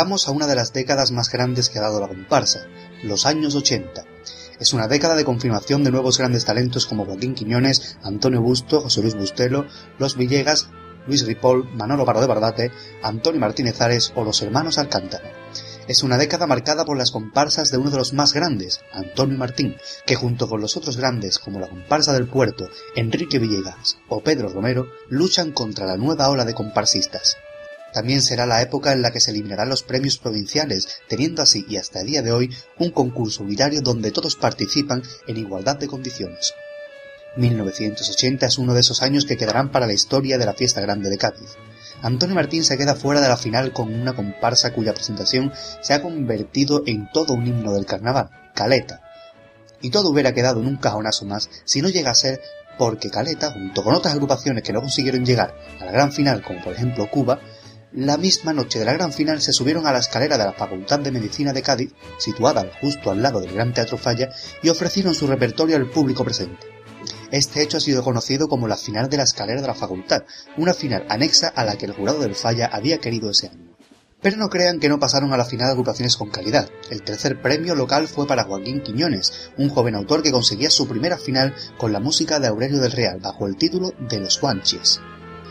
llegamos 0.00 0.28
a 0.28 0.30
una 0.30 0.46
de 0.46 0.54
las 0.54 0.72
décadas 0.72 1.10
más 1.12 1.30
grandes 1.30 1.68
que 1.68 1.78
ha 1.78 1.82
dado 1.82 2.00
la 2.00 2.08
comparsa, 2.08 2.60
los 3.02 3.26
años 3.26 3.54
80 3.54 4.02
es 4.58 4.72
una 4.72 4.88
década 4.88 5.14
de 5.14 5.26
confirmación 5.26 5.84
de 5.84 5.90
nuevos 5.90 6.16
grandes 6.16 6.46
talentos 6.46 6.86
como 6.86 7.04
Joaquín 7.04 7.34
Quiñones, 7.34 7.98
Antonio 8.02 8.40
Busto, 8.40 8.80
José 8.80 9.02
Luis 9.02 9.14
Bustelo, 9.14 9.66
Los 9.98 10.16
Villegas, 10.16 10.70
Luis 11.06 11.26
Ripoll, 11.26 11.68
Manolo 11.74 12.06
Pardo 12.06 12.22
de 12.22 12.28
Bardate, 12.28 12.72
Antonio 13.02 13.42
Martínez 13.42 13.78
Ares 13.82 14.10
o 14.16 14.24
los 14.24 14.40
hermanos 14.40 14.78
Alcántara. 14.78 15.34
Es 15.86 16.02
una 16.02 16.16
década 16.16 16.46
marcada 16.46 16.86
por 16.86 16.96
las 16.96 17.10
comparsas 17.10 17.70
de 17.70 17.76
uno 17.76 17.90
de 17.90 17.98
los 17.98 18.14
más 18.14 18.32
grandes, 18.32 18.80
Antonio 18.94 19.36
Martín, 19.36 19.76
que 20.06 20.16
junto 20.16 20.48
con 20.48 20.62
los 20.62 20.78
otros 20.78 20.96
grandes 20.96 21.38
como 21.38 21.60
la 21.60 21.68
comparsa 21.68 22.14
del 22.14 22.26
puerto, 22.26 22.70
Enrique 22.96 23.38
Villegas 23.38 23.98
o 24.08 24.22
Pedro 24.22 24.48
Romero, 24.48 24.86
luchan 25.10 25.52
contra 25.52 25.84
la 25.84 25.98
nueva 25.98 26.30
ola 26.30 26.46
de 26.46 26.54
comparsistas. 26.54 27.36
También 27.92 28.22
será 28.22 28.46
la 28.46 28.62
época 28.62 28.92
en 28.92 29.02
la 29.02 29.10
que 29.10 29.20
se 29.20 29.30
eliminarán 29.30 29.68
los 29.68 29.82
premios 29.82 30.18
provinciales, 30.18 31.00
teniendo 31.08 31.42
así 31.42 31.64
y 31.68 31.76
hasta 31.76 32.00
el 32.00 32.06
día 32.06 32.22
de 32.22 32.32
hoy 32.32 32.54
un 32.78 32.90
concurso 32.90 33.42
unitario 33.42 33.80
donde 33.80 34.10
todos 34.10 34.36
participan 34.36 35.02
en 35.26 35.36
igualdad 35.36 35.76
de 35.76 35.88
condiciones. 35.88 36.54
1980 37.36 38.46
es 38.46 38.58
uno 38.58 38.74
de 38.74 38.80
esos 38.80 39.02
años 39.02 39.24
que 39.24 39.36
quedarán 39.36 39.70
para 39.70 39.86
la 39.86 39.92
historia 39.92 40.38
de 40.38 40.46
la 40.46 40.54
fiesta 40.54 40.80
grande 40.80 41.10
de 41.10 41.18
Cádiz. 41.18 41.56
Antonio 42.02 42.34
Martín 42.34 42.64
se 42.64 42.78
queda 42.78 42.94
fuera 42.94 43.20
de 43.20 43.28
la 43.28 43.36
final 43.36 43.72
con 43.72 43.92
una 43.92 44.14
comparsa 44.14 44.72
cuya 44.72 44.94
presentación 44.94 45.52
se 45.80 45.94
ha 45.94 46.02
convertido 46.02 46.82
en 46.86 47.08
todo 47.12 47.34
un 47.34 47.46
himno 47.46 47.74
del 47.74 47.86
carnaval, 47.86 48.30
Caleta. 48.54 49.02
Y 49.82 49.90
todo 49.90 50.10
hubiera 50.10 50.32
quedado 50.32 50.60
en 50.60 50.66
un 50.66 50.76
cajonazo 50.76 51.24
más 51.24 51.48
si 51.64 51.82
no 51.82 51.88
llega 51.88 52.10
a 52.10 52.14
ser 52.14 52.40
porque 52.78 53.10
Caleta, 53.10 53.52
junto 53.52 53.84
con 53.84 53.94
otras 53.94 54.14
agrupaciones 54.14 54.62
que 54.62 54.72
no 54.72 54.80
consiguieron 54.80 55.24
llegar 55.24 55.54
a 55.80 55.84
la 55.84 55.92
gran 55.92 56.12
final, 56.12 56.42
como 56.42 56.62
por 56.62 56.72
ejemplo 56.72 57.10
Cuba, 57.10 57.38
la 57.92 58.16
misma 58.16 58.52
noche 58.52 58.78
de 58.78 58.84
la 58.84 58.92
gran 58.92 59.12
final 59.12 59.40
se 59.40 59.52
subieron 59.52 59.86
a 59.86 59.92
la 59.92 59.98
escalera 59.98 60.38
de 60.38 60.44
la 60.44 60.52
Facultad 60.52 61.00
de 61.00 61.10
Medicina 61.10 61.52
de 61.52 61.62
Cádiz, 61.62 61.92
situada 62.18 62.70
justo 62.80 63.10
al 63.10 63.20
lado 63.20 63.40
del 63.40 63.52
Gran 63.52 63.74
Teatro 63.74 63.98
Falla, 63.98 64.30
y 64.62 64.68
ofrecieron 64.68 65.14
su 65.14 65.26
repertorio 65.26 65.76
al 65.76 65.90
público 65.90 66.24
presente. 66.24 66.68
Este 67.32 67.62
hecho 67.62 67.78
ha 67.78 67.80
sido 67.80 68.04
conocido 68.04 68.48
como 68.48 68.68
la 68.68 68.76
final 68.76 69.08
de 69.08 69.16
la 69.16 69.24
escalera 69.24 69.60
de 69.60 69.66
la 69.66 69.74
facultad, 69.74 70.22
una 70.56 70.74
final 70.74 71.04
anexa 71.08 71.48
a 71.48 71.64
la 71.64 71.76
que 71.76 71.86
el 71.86 71.92
jurado 71.92 72.20
del 72.20 72.34
Falla 72.34 72.66
había 72.66 72.98
querido 72.98 73.30
ese 73.30 73.48
año. 73.48 73.70
Pero 74.22 74.36
no 74.36 74.50
crean 74.50 74.78
que 74.80 74.88
no 74.88 75.00
pasaron 75.00 75.32
a 75.32 75.36
la 75.36 75.46
final 75.46 75.70
agrupaciones 75.70 76.16
con 76.16 76.30
calidad. 76.30 76.68
El 76.90 77.02
tercer 77.02 77.40
premio 77.40 77.74
local 77.74 78.06
fue 78.06 78.26
para 78.26 78.44
Joaquín 78.44 78.82
Quiñones, 78.82 79.50
un 79.56 79.70
joven 79.70 79.94
autor 79.94 80.22
que 80.22 80.30
conseguía 80.30 80.70
su 80.70 80.86
primera 80.86 81.16
final 81.16 81.54
con 81.78 81.92
la 81.92 82.00
música 82.00 82.38
de 82.38 82.48
Aurelio 82.48 82.80
del 82.80 82.92
Real 82.92 83.18
bajo 83.20 83.46
el 83.46 83.56
título 83.56 83.92
de 83.98 84.20
Los 84.20 84.40
Guanches. 84.40 85.00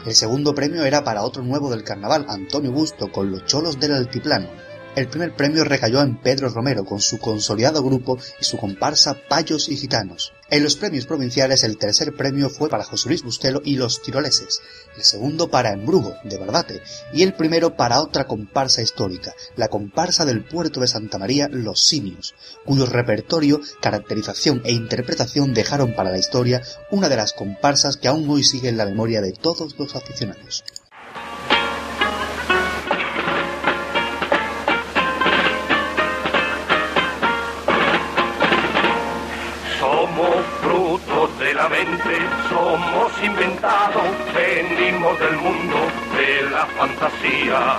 El 0.10 0.16
segundo 0.16 0.56
premio 0.56 0.86
era 0.86 1.04
para 1.04 1.22
otro 1.22 1.44
nuevo 1.44 1.70
del 1.70 1.84
carnaval, 1.84 2.26
Antonio 2.30 2.72
Busto, 2.72 3.12
con 3.12 3.30
los 3.30 3.46
cholos 3.46 3.80
del 3.80 3.94
altiplano. 3.94 4.50
El 4.96 5.08
primer 5.08 5.36
premio 5.36 5.64
recayó 5.64 6.02
en 6.02 6.20
Pedro 6.20 6.50
Romero 6.50 6.84
con 6.84 7.00
su 7.00 7.20
consolidado 7.20 7.84
grupo 7.84 8.18
y 8.42 8.44
su 8.44 8.58
comparsa 8.58 9.16
Payos 9.30 9.70
y 9.70 9.78
Gitanos. 9.78 10.34
En 10.50 10.64
los 10.64 10.78
premios 10.78 11.06
provinciales 11.06 11.64
el 11.64 11.78
tercer 11.78 12.16
premio 12.16 12.50
fue 12.50 12.70
para 12.70 12.84
José 12.84 13.08
Luis 13.10 13.22
Bustelo 13.22 13.62
y 13.64 13.76
los 13.76 14.02
tiroleses, 14.02 14.62
el 14.98 15.04
segundo 15.04 15.52
para 15.52 15.74
Embrujo, 15.74 16.16
de 16.24 16.40
Barbate, 16.40 16.82
y 17.14 17.22
el 17.22 17.36
primero 17.36 17.76
para 17.76 18.02
otra 18.02 18.26
comparsa 18.26 18.82
histórica, 18.82 19.34
la 19.56 19.68
comparsa 19.68 20.26
del 20.26 20.44
puerto 20.44 20.80
de 20.80 20.88
Santa 20.88 21.20
María 21.20 21.48
Los 21.50 21.84
Simios, 21.84 22.34
cuyo 22.66 22.88
repertorio, 22.88 23.62
caracterización 23.82 24.62
e 24.66 24.72
interpretación 24.72 25.54
dejaron 25.54 25.94
para 25.94 26.10
la 26.10 26.18
historia 26.18 26.64
una 26.90 27.10
de 27.10 27.16
las 27.16 27.34
comparsas 27.34 27.98
que 27.98 28.08
aún 28.08 28.28
hoy 28.28 28.44
sigue 28.44 28.70
en 28.70 28.78
la 28.78 28.86
memoria 28.86 29.22
de 29.22 29.34
todos 29.34 29.78
los 29.78 29.96
aficionados. 29.96 30.64
Del 45.18 45.38
mundo 45.38 45.78
de 46.16 46.50
la 46.52 46.66
fantasía. 46.68 47.78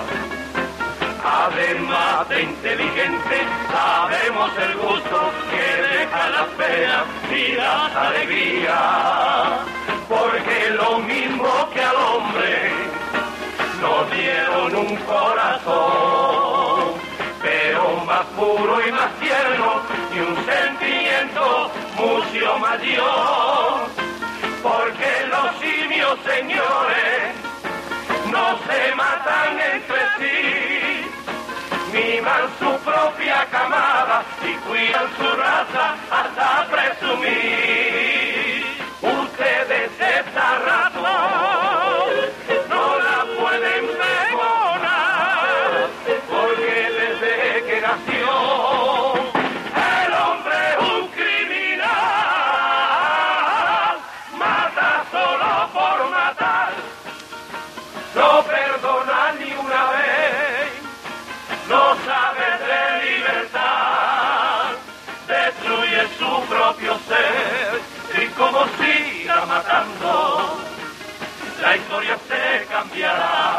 Además 1.22 2.28
de 2.28 2.42
inteligente, 2.42 3.36
sabemos 3.70 4.50
el 4.58 4.74
gusto 4.76 5.30
que 5.50 5.82
deja 5.82 6.30
la 6.30 6.46
pena 6.58 7.04
y 7.30 7.52
las 7.54 7.96
alegrías. 7.96 9.60
Porque 10.08 10.70
lo 10.70 10.98
mismo 11.00 11.70
que 11.72 11.82
al 11.82 11.96
hombre 11.96 12.72
nos 13.80 14.10
dieron 14.10 14.74
un 14.74 14.96
corazón, 14.96 16.94
pero 17.42 17.96
más 18.06 18.24
puro 18.36 18.86
y 18.86 18.92
más 18.92 19.12
tierno 19.20 19.82
y 20.14 20.18
un 20.20 20.36
sentimiento 20.44 21.70
mucho 21.96 22.58
mayor, 22.58 23.88
porque 24.62 25.26
los 25.28 25.48
simios, 25.60 26.18
señores, 26.26 27.09
se 28.58 28.94
matan 28.94 29.60
entre 29.60 30.02
sí, 30.18 31.04
miman 31.92 32.48
su 32.58 32.78
propia 32.84 33.46
camada 33.50 34.22
y 34.42 34.52
cuidan 34.66 35.06
su 35.16 35.36
raza 35.36 35.94
hasta 36.10 36.66
presumir. 36.70 38.09
La 71.60 71.76
historia 71.76 72.18
se 72.28 72.66
cambiará 72.66 73.49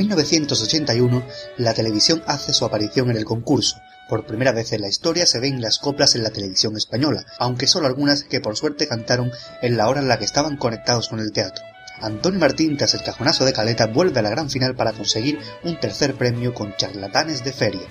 1981, 0.00 1.22
la 1.58 1.74
televisión 1.74 2.22
hace 2.26 2.54
su 2.54 2.64
aparición 2.64 3.10
en 3.10 3.18
el 3.18 3.26
concurso. 3.26 3.76
Por 4.08 4.24
primera 4.24 4.50
vez 4.50 4.72
en 4.72 4.80
la 4.80 4.88
historia 4.88 5.26
se 5.26 5.40
ven 5.40 5.60
las 5.60 5.78
coplas 5.78 6.14
en 6.14 6.22
la 6.22 6.30
televisión 6.30 6.74
española, 6.74 7.26
aunque 7.38 7.66
solo 7.66 7.86
algunas 7.86 8.24
que 8.24 8.40
por 8.40 8.56
suerte 8.56 8.88
cantaron 8.88 9.30
en 9.60 9.76
la 9.76 9.90
hora 9.90 10.00
en 10.00 10.08
la 10.08 10.18
que 10.18 10.24
estaban 10.24 10.56
conectados 10.56 11.08
con 11.10 11.20
el 11.20 11.32
teatro. 11.32 11.62
Antonio 12.00 12.40
Martín, 12.40 12.78
tras 12.78 12.94
el 12.94 13.02
cajonazo 13.02 13.44
de 13.44 13.52
Caleta, 13.52 13.88
vuelve 13.88 14.20
a 14.20 14.22
la 14.22 14.30
gran 14.30 14.48
final 14.48 14.74
para 14.74 14.94
conseguir 14.94 15.38
un 15.64 15.78
tercer 15.78 16.14
premio 16.14 16.54
con 16.54 16.74
Charlatanes 16.76 17.44
de 17.44 17.52
Feria. 17.52 17.86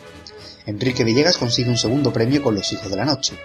Enrique 0.65 1.03
Villegas 1.03 1.38
consigue 1.38 1.69
un 1.69 1.77
segundo 1.77 2.11
premio 2.11 2.41
con 2.41 2.56
Los 2.56 2.73
Hijos 2.73 2.89
de 2.89 2.97
la 2.97 3.06
Noche. 3.06 3.38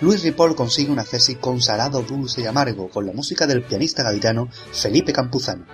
Luis 0.00 0.24
Ripoll 0.24 0.56
consigue 0.56 0.90
una 0.90 1.04
Cesi 1.04 1.36
con 1.36 1.62
Salado, 1.62 2.02
Dulce 2.02 2.40
y 2.40 2.46
Amargo 2.46 2.90
con 2.90 3.06
la 3.06 3.12
música 3.12 3.46
del 3.46 3.62
pianista 3.62 4.02
gaditano 4.02 4.48
Felipe 4.72 5.12
Campuzano 5.12 5.64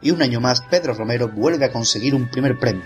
y 0.00 0.10
un 0.10 0.22
año 0.22 0.40
más 0.40 0.60
Pedro 0.62 0.94
Romero 0.94 1.28
vuelve 1.28 1.64
a 1.64 1.72
conseguir 1.72 2.14
un 2.14 2.28
primer 2.28 2.58
premio. 2.58 2.84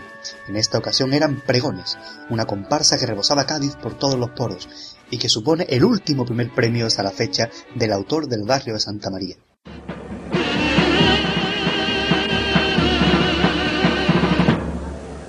En 0.48 0.56
esta 0.56 0.78
ocasión 0.78 1.12
eran 1.12 1.40
Pregones, 1.40 1.98
una 2.28 2.46
comparsa 2.46 2.98
que 2.98 3.06
rebosaba 3.06 3.46
Cádiz 3.46 3.76
por 3.76 3.94
todos 3.94 4.18
los 4.18 4.30
poros 4.30 4.96
y 5.10 5.18
que 5.18 5.28
supone 5.28 5.66
el 5.68 5.84
último 5.84 6.24
primer 6.24 6.50
premio 6.52 6.86
hasta 6.86 7.02
la 7.02 7.10
fecha 7.10 7.50
del 7.74 7.92
autor 7.92 8.26
del 8.26 8.44
barrio 8.44 8.74
de 8.74 8.80
Santa 8.80 9.10
María. 9.10 9.36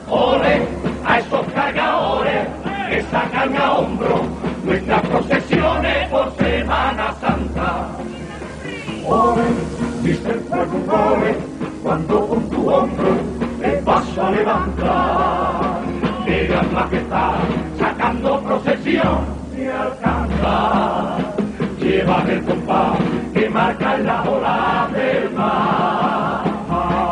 Ole 0.07 0.68
a 1.06 1.19
esos 1.19 1.48
cargadores 1.54 2.48
que 2.89 3.01
sacan 3.04 3.56
a 3.56 3.72
hombro 3.74 4.24
nuestras 4.63 5.01
procesiones 5.07 6.10
por 6.10 6.36
Semana 6.38 7.16
Santa. 7.19 7.89
Ole, 9.07 9.42
dice 10.04 10.30
el 10.30 11.50
cuando 11.83 12.28
con 12.28 12.50
tu 12.50 12.69
hombro 12.69 13.10
te 13.60 13.81
vas 13.81 14.18
a 14.18 14.31
levantar. 14.31 15.81
Que 16.25 16.48
gran 16.48 16.74
majestad 16.74 17.33
sacando 17.80 18.39
procesión 18.42 19.25
te 19.56 19.72
alcanza. 19.72 21.18
Llevan 21.80 22.30
el 22.30 22.44
compás 22.44 23.00
que 23.33 23.50
marca 23.50 23.98
la 23.98 24.24
ola 24.24 24.89
del 24.94 25.31
mar. 25.31 26.44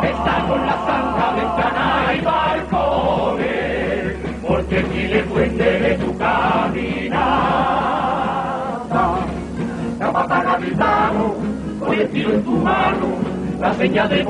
Está 0.02 0.46
con 0.48 0.66
la 0.66 0.76
santa 0.86 1.32
ventana 1.34 2.14
y 2.14 2.20
balcones, 2.20 4.16
porque 4.46 4.78
aquí 4.78 5.08
le 5.08 5.22
puente 5.24 5.64
de 5.80 5.94
tu 5.96 6.16
caminata. 6.16 7.50
Capataz 9.98 10.60
gritano, 10.60 11.34
con 11.78 11.92
el 11.92 12.08
tiro 12.10 12.32
en 12.32 12.44
tu 12.44 12.52
mano, 12.52 13.29
la 13.60 13.74
señal 13.74 14.08
de. 14.08 14.24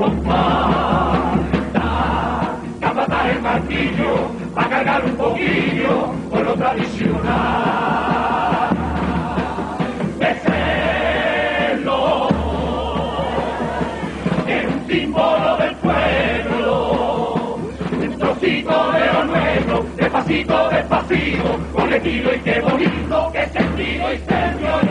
Da, 1.73 2.53
capataz 2.81 3.29
el 3.29 3.41
martillo, 3.41 4.29
a 4.55 4.69
cargar 4.69 5.05
un 5.05 5.15
poquillo 5.15 6.13
con 6.29 6.43
lo 6.43 6.53
tradicional. 6.55 7.31
Beselo, 10.19 11.99
es 14.47 14.65
un 14.65 14.87
símbolo 14.89 15.57
del 15.57 15.75
pueblo, 15.77 17.57
un 17.91 18.17
trocito 18.19 18.91
de 18.91 19.13
lo 19.13 19.23
nuestro, 19.23 19.85
despacito, 19.95 20.69
despacito, 20.69 21.59
con 21.73 21.93
estilo 21.93 22.35
y 22.35 22.39
qué 22.39 22.59
bonito, 22.59 23.31
qué 23.31 23.47
sentido 23.47 24.13
y 24.13 24.17
ceremonial. 24.17 24.90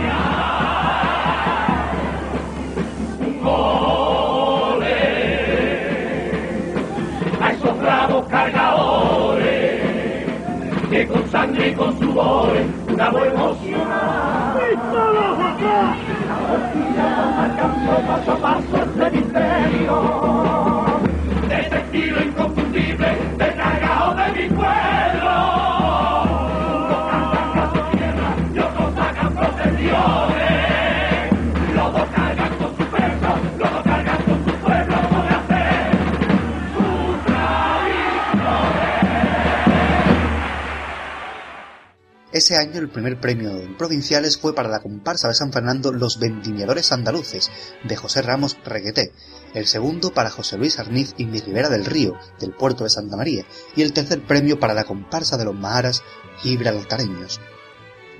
Ese 42.41 42.57
año 42.57 42.81
el 42.81 42.89
primer 42.89 43.21
premio 43.21 43.51
en 43.51 43.77
provinciales 43.77 44.39
fue 44.39 44.55
para 44.55 44.71
la 44.71 44.81
comparsa 44.81 45.29
de 45.29 45.35
San 45.35 45.53
Fernando 45.53 45.93
Los 45.93 46.19
Vendimiadores 46.19 46.91
Andaluces, 46.91 47.51
de 47.85 47.97
José 47.97 48.23
Ramos 48.23 48.57
Regueté, 48.65 49.13
el 49.53 49.67
segundo 49.67 50.15
para 50.15 50.31
José 50.31 50.57
Luis 50.57 50.79
Arniz 50.79 51.13
y 51.19 51.27
Mi 51.27 51.39
Ribera 51.41 51.69
del 51.69 51.85
Río, 51.85 52.15
del 52.41 52.55
puerto 52.55 52.85
de 52.85 52.89
Santa 52.89 53.19
María, 53.19 53.45
y 53.77 53.83
el 53.83 53.93
tercer 53.93 54.23
premio 54.23 54.59
para 54.59 54.73
la 54.73 54.85
comparsa 54.85 55.37
de 55.37 55.45
los 55.45 55.55
Maharas 55.55 56.03
Gibraltareños. 56.39 57.43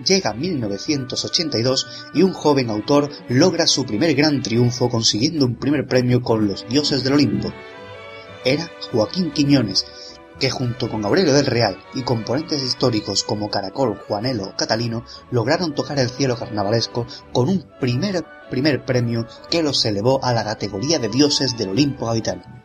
Llega 0.05 0.35
1982 0.35 1.87
y 2.13 2.23
un 2.23 2.35
joven 2.35 2.69
autor 2.69 3.09
logra 3.31 3.67
su 3.67 3.87
primer 3.87 4.15
gran 4.15 4.43
triunfo 4.43 4.91
consiguiendo 4.91 5.47
un 5.47 5.57
primer 5.57 5.87
premio 5.87 6.21
con 6.21 6.47
Los 6.47 6.69
Dioses 6.69 7.03
del 7.05 7.15
Olimpo. 7.15 7.51
Era 8.45 8.71
Joaquín 8.93 9.31
Quiñones, 9.31 9.87
que 10.41 10.51
junto 10.51 10.89
con 10.89 11.05
Aurelio 11.05 11.35
del 11.35 11.47
Real 11.47 11.79
y 11.95 12.03
componentes 12.03 12.63
históricos 12.63 13.23
como 13.23 13.51
Caracol, 13.51 13.97
Juanelo 14.09 14.45
o 14.45 14.57
Catalino 14.57 15.05
lograron 15.31 15.75
tocar 15.75 15.99
el 15.99 16.09
cielo 16.09 16.37
carnavalesco 16.37 17.07
con 17.33 17.49
un 17.49 17.65
primer, 17.79 18.25
primer 18.51 18.85
premio 18.85 19.27
que 19.51 19.63
los 19.63 19.85
elevó 19.85 20.25
a 20.25 20.33
la 20.33 20.43
categoría 20.43 20.99
de 20.99 21.09
dioses 21.09 21.57
del 21.57 21.69
Olimpo 21.69 22.07
gaditano. 22.07 22.60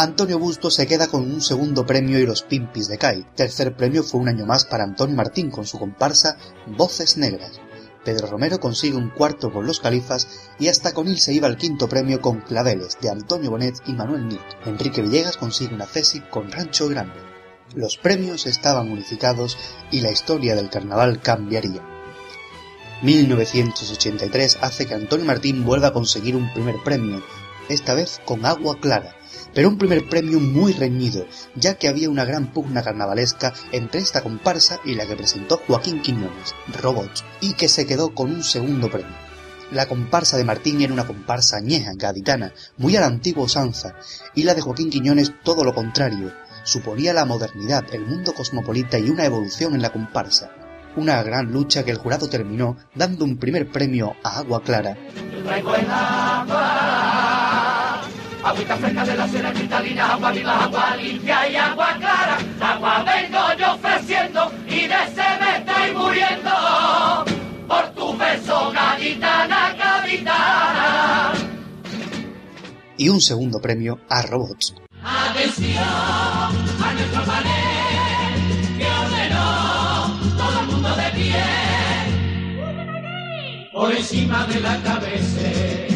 Antonio 0.00 0.38
Busto 0.38 0.70
se 0.70 0.86
queda 0.86 1.08
con 1.08 1.22
un 1.22 1.40
segundo 1.40 1.84
premio 1.84 2.20
y 2.20 2.24
los 2.24 2.44
Pimpis 2.44 2.86
de 2.86 2.98
CAI. 2.98 3.26
Tercer 3.34 3.74
premio 3.74 4.04
fue 4.04 4.20
un 4.20 4.28
año 4.28 4.46
más 4.46 4.64
para 4.64 4.84
Antonio 4.84 5.16
Martín 5.16 5.50
con 5.50 5.66
su 5.66 5.76
comparsa 5.76 6.38
Voces 6.68 7.16
Negras. 7.16 7.60
Pedro 8.04 8.28
Romero 8.28 8.60
consigue 8.60 8.96
un 8.96 9.10
cuarto 9.10 9.52
con 9.52 9.66
Los 9.66 9.80
Califas 9.80 10.28
y 10.60 10.68
hasta 10.68 10.92
con 10.92 11.08
él 11.08 11.18
se 11.18 11.32
iba 11.32 11.48
al 11.48 11.56
quinto 11.56 11.88
premio 11.88 12.20
con 12.20 12.42
Claveles 12.42 12.96
de 13.00 13.10
Antonio 13.10 13.50
Bonet 13.50 13.74
y 13.88 13.92
Manuel 13.92 14.28
Nito. 14.28 14.44
Enrique 14.66 15.02
Villegas 15.02 15.36
consigue 15.36 15.74
una 15.74 15.86
cesi 15.86 16.20
con 16.20 16.52
Rancho 16.52 16.86
Grande. 16.86 17.18
Los 17.74 17.96
premios 17.96 18.46
estaban 18.46 18.92
unificados 18.92 19.58
y 19.90 20.00
la 20.00 20.12
historia 20.12 20.54
del 20.54 20.70
carnaval 20.70 21.20
cambiaría. 21.20 21.82
1983 23.02 24.58
hace 24.60 24.86
que 24.86 24.94
Antonio 24.94 25.26
Martín 25.26 25.64
vuelva 25.64 25.88
a 25.88 25.92
conseguir 25.92 26.36
un 26.36 26.52
primer 26.52 26.76
premio, 26.84 27.20
esta 27.68 27.94
vez 27.94 28.20
con 28.24 28.46
Agua 28.46 28.78
Clara, 28.80 29.17
pero 29.54 29.68
un 29.68 29.78
primer 29.78 30.08
premio 30.08 30.40
muy 30.40 30.72
reñido, 30.72 31.26
ya 31.54 31.74
que 31.74 31.88
había 31.88 32.10
una 32.10 32.24
gran 32.24 32.52
pugna 32.52 32.82
carnavalesca 32.82 33.54
entre 33.72 34.00
esta 34.00 34.22
comparsa 34.22 34.80
y 34.84 34.94
la 34.94 35.06
que 35.06 35.16
presentó 35.16 35.60
Joaquín 35.66 36.02
Quiñones, 36.02 36.54
Robots, 36.80 37.24
y 37.40 37.54
que 37.54 37.68
se 37.68 37.86
quedó 37.86 38.14
con 38.14 38.30
un 38.30 38.42
segundo 38.42 38.90
premio. 38.90 39.16
La 39.70 39.86
comparsa 39.86 40.38
de 40.38 40.44
Martín 40.44 40.80
era 40.80 40.94
una 40.94 41.06
comparsa 41.06 41.58
añeja, 41.58 41.92
gaditana, 41.94 42.52
muy 42.78 42.96
a 42.96 43.00
la 43.00 43.06
antigua 43.06 43.44
usanza, 43.44 43.96
y 44.34 44.44
la 44.44 44.54
de 44.54 44.62
Joaquín 44.62 44.88
Quiñones 44.88 45.32
todo 45.42 45.62
lo 45.62 45.74
contrario, 45.74 46.32
suponía 46.64 47.12
la 47.12 47.24
modernidad, 47.24 47.84
el 47.92 48.06
mundo 48.06 48.34
cosmopolita 48.34 48.98
y 48.98 49.10
una 49.10 49.24
evolución 49.24 49.74
en 49.74 49.82
la 49.82 49.90
comparsa. 49.90 50.50
Una 50.96 51.22
gran 51.22 51.52
lucha 51.52 51.84
que 51.84 51.90
el 51.90 51.98
jurado 51.98 52.28
terminó 52.28 52.76
dando 52.94 53.24
un 53.24 53.36
primer 53.36 53.70
premio 53.70 54.16
a 54.22 54.38
Agua 54.38 54.62
Clara. 54.62 54.96
Agüita 58.44 58.76
fresca 58.76 59.04
de 59.04 59.16
la 59.16 59.26
cera 59.26 59.52
cristalina, 59.52 60.12
agua 60.12 60.30
viva, 60.30 60.64
agua 60.64 60.96
limpia 60.96 61.48
y 61.48 61.56
agua 61.56 61.96
clara. 61.98 62.38
Agua 62.60 63.04
vengo 63.04 63.38
yo 63.58 63.74
ofreciendo 63.74 64.52
y 64.66 64.86
de 64.86 65.06
sed 65.14 65.40
me 65.40 65.56
estoy 65.58 65.92
muriendo. 65.94 66.50
Por 67.66 67.88
tu 67.94 68.16
beso, 68.16 68.70
gaditana, 68.70 69.74
gaditana. 69.74 71.32
Y 72.96 73.08
un 73.08 73.20
segundo 73.20 73.60
premio 73.60 74.00
a 74.08 74.22
Robots. 74.22 74.74
Atención 75.02 75.84
a 75.84 76.92
nuestro 76.94 77.22
panel 77.24 78.78
que 78.78 78.86
ordenó 78.86 80.18
todo 80.36 80.60
el 80.60 80.66
mundo 80.66 80.88
de 80.96 81.10
pie. 81.10 81.44
Por 83.72 83.92
encima 83.92 84.46
de 84.46 84.60
la 84.60 84.76
cabeza 84.82 85.87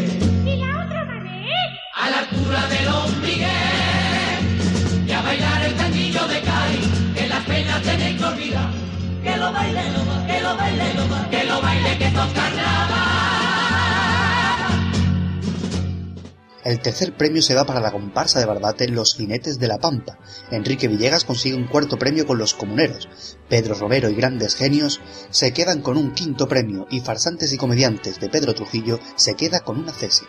el 16.73 16.81
tercer 16.81 17.15
premio 17.15 17.43
se 17.43 17.55
va 17.55 17.65
para 17.65 17.81
la 17.81 17.93
comparsa 17.93 18.41
de 18.41 18.47
Barbate 18.47 18.89
Los 18.89 19.15
Jinetes 19.15 19.59
de 19.59 19.69
la 19.69 19.79
Pampa. 19.79 20.19
Enrique 20.51 20.89
Villegas 20.89 21.25
consigue 21.25 21.55
un 21.55 21.67
cuarto 21.67 21.99
premio 21.99 22.27
con 22.27 22.39
Los 22.39 22.55
Comuneros. 22.55 23.37
Pedro 23.49 23.75
Romero 23.75 24.09
y 24.09 24.15
Grandes 24.15 24.55
Genios 24.55 25.01
se 25.31 25.53
quedan 25.53 25.83
con 25.83 25.99
un 25.99 26.13
quinto 26.13 26.49
premio 26.49 26.87
y 26.91 27.01
Farsantes 27.01 27.53
y 27.53 27.59
Comediantes 27.59 28.21
de 28.21 28.31
Pedro 28.31 28.55
Trujillo 28.55 28.99
se 29.17 29.35
queda 29.35 29.61
con 29.61 29.79
una 29.79 29.93
cesi. 29.93 30.25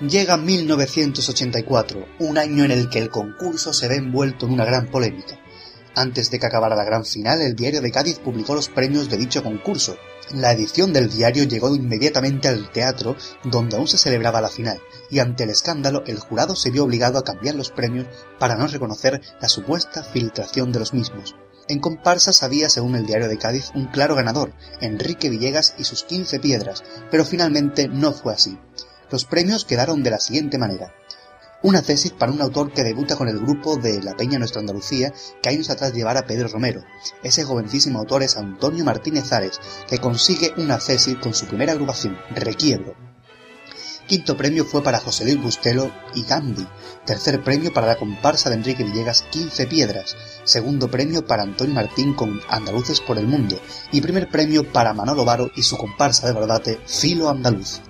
Llega 0.00 0.36
1984, 0.36 2.06
un 2.18 2.36
año 2.36 2.64
en 2.64 2.70
el 2.70 2.90
que 2.90 2.98
el 2.98 3.08
concurso 3.08 3.72
se 3.72 3.88
ve 3.88 3.96
envuelto 3.96 4.44
en 4.44 4.52
una 4.52 4.66
gran 4.66 4.88
polémica. 4.90 5.40
Antes 5.94 6.30
de 6.30 6.38
que 6.38 6.44
acabara 6.44 6.76
la 6.76 6.84
gran 6.84 7.06
final, 7.06 7.40
el 7.40 7.56
diario 7.56 7.80
de 7.80 7.90
Cádiz 7.90 8.18
publicó 8.18 8.54
los 8.54 8.68
premios 8.68 9.08
de 9.08 9.16
dicho 9.16 9.42
concurso. 9.42 9.96
La 10.34 10.52
edición 10.52 10.92
del 10.92 11.08
diario 11.08 11.44
llegó 11.44 11.74
inmediatamente 11.74 12.46
al 12.46 12.70
teatro 12.72 13.16
donde 13.44 13.76
aún 13.76 13.88
se 13.88 13.96
celebraba 13.96 14.42
la 14.42 14.50
final, 14.50 14.82
y 15.10 15.20
ante 15.20 15.44
el 15.44 15.50
escándalo 15.50 16.04
el 16.06 16.18
jurado 16.18 16.56
se 16.56 16.70
vio 16.70 16.84
obligado 16.84 17.18
a 17.18 17.24
cambiar 17.24 17.54
los 17.54 17.70
premios 17.70 18.06
para 18.38 18.56
no 18.56 18.66
reconocer 18.66 19.22
la 19.40 19.48
supuesta 19.48 20.04
filtración 20.04 20.72
de 20.72 20.80
los 20.80 20.92
mismos. 20.92 21.36
En 21.68 21.80
comparsas 21.80 22.42
había, 22.42 22.68
según 22.68 22.96
el 22.96 23.06
diario 23.06 23.28
de 23.28 23.38
Cádiz, 23.38 23.70
un 23.74 23.86
claro 23.86 24.14
ganador, 24.14 24.52
Enrique 24.82 25.30
Villegas 25.30 25.74
y 25.78 25.84
sus 25.84 26.02
15 26.02 26.38
piedras, 26.38 26.84
pero 27.10 27.24
finalmente 27.24 27.88
no 27.88 28.12
fue 28.12 28.34
así. 28.34 28.58
Los 29.10 29.24
premios 29.24 29.64
quedaron 29.64 30.02
de 30.02 30.10
la 30.10 30.18
siguiente 30.18 30.58
manera. 30.58 30.92
Una 31.62 31.82
tesis 31.82 32.12
para 32.12 32.32
un 32.32 32.42
autor 32.42 32.72
que 32.72 32.84
debuta 32.84 33.16
con 33.16 33.28
el 33.28 33.38
grupo 33.38 33.76
de 33.76 34.02
La 34.02 34.14
Peña 34.14 34.38
Nuestra 34.38 34.60
Andalucía, 34.60 35.12
que 35.42 35.48
años 35.48 35.70
atrás 35.70 35.92
llevara 35.92 36.20
a 36.20 36.26
Pedro 36.26 36.48
Romero. 36.48 36.82
Ese 37.22 37.44
jovencísimo 37.44 37.98
autor 37.98 38.22
es 38.22 38.36
Antonio 38.36 38.84
Martínez 38.84 39.32
Ares, 39.32 39.60
que 39.88 39.98
consigue 39.98 40.52
una 40.58 40.78
tesis 40.78 41.16
con 41.16 41.34
su 41.34 41.46
primera 41.46 41.72
agrupación, 41.72 42.18
Requiebro. 42.30 42.94
Quinto 44.06 44.36
premio 44.36 44.64
fue 44.64 44.84
para 44.84 45.00
José 45.00 45.24
Luis 45.24 45.42
Bustelo 45.42 45.90
y 46.14 46.22
Gandhi. 46.22 46.64
Tercer 47.04 47.42
premio 47.42 47.72
para 47.72 47.88
la 47.88 47.96
comparsa 47.96 48.50
de 48.50 48.56
Enrique 48.56 48.84
Villegas, 48.84 49.22
15 49.30 49.66
piedras. 49.66 50.16
Segundo 50.44 50.88
premio 50.88 51.26
para 51.26 51.42
Antonio 51.42 51.74
Martín 51.74 52.14
con 52.14 52.40
Andaluces 52.48 53.00
por 53.00 53.18
el 53.18 53.26
Mundo. 53.26 53.60
Y 53.90 54.00
primer 54.00 54.28
premio 54.28 54.70
para 54.70 54.94
Manolo 54.94 55.24
Varo 55.24 55.50
y 55.56 55.64
su 55.64 55.76
comparsa 55.76 56.28
de 56.28 56.34
verdad, 56.34 56.62
Filo 56.86 57.28
Andaluz. 57.28 57.80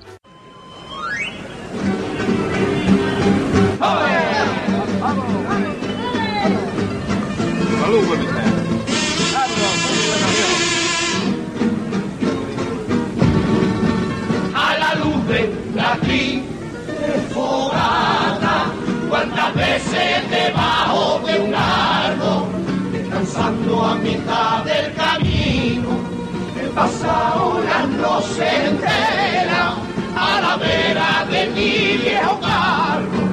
Las 28.16 28.24
noches 28.24 28.68
enteras 28.68 29.74
a 30.16 30.40
la 30.40 30.56
vera 30.56 31.26
de 31.30 31.46
mi 31.48 31.96
viejo 31.98 32.40
carro 32.40 33.24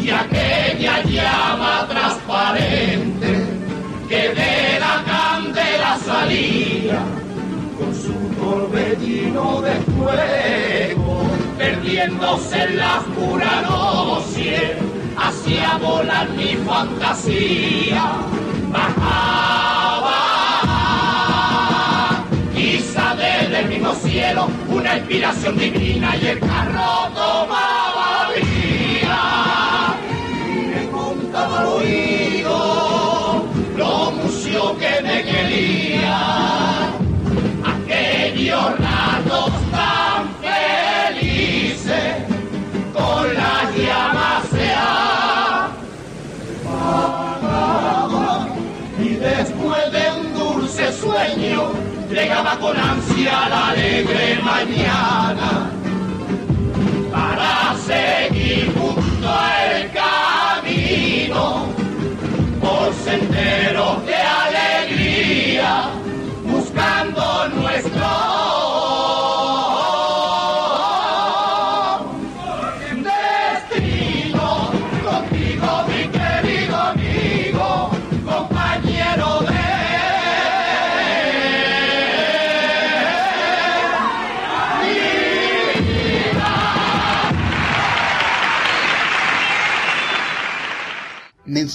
y 0.00 0.10
aquella 0.10 1.02
llama 1.02 1.86
transparente 1.88 3.46
que 4.08 4.28
de 4.28 4.80
la 4.80 5.02
candela 5.04 5.98
salía 6.04 7.00
con 7.78 7.94
su 7.94 8.12
torbellino 8.40 9.60
de 9.62 9.74
fuego, 9.96 11.22
perdiéndose 11.58 12.62
en 12.62 12.76
la 12.76 12.98
oscura 12.98 13.62
noche, 13.62 14.76
hacía 15.16 15.78
volar 15.78 16.28
mi 16.30 16.54
fantasía, 16.64 18.12
bajaba 18.70 19.71
el 23.62 23.68
mismo 23.68 23.94
cielo 23.94 24.48
una 24.68 24.96
inspiración 24.96 25.56
divina 25.56 26.16
y 26.16 26.26
el 26.26 26.40
carro 26.40 27.10
tomaba 27.14 28.28
vida. 28.34 29.96
Y 30.48 30.66
me 30.66 30.88
contaba 30.90 31.60
al 31.60 31.66
oído 31.66 33.44
lo 33.76 34.10
mucho 34.12 34.76
que 34.78 35.02
me 35.02 35.22
quería. 35.22 36.90
Aquellos 37.64 38.80
llegaba 52.12 52.58
con 52.58 52.76
ansia 52.76 53.48
la 53.48 53.68
alegre 53.68 54.38
mañana 54.44 55.71